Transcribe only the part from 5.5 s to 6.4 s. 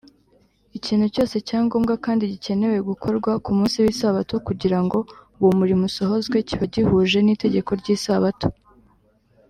murimo usohozwe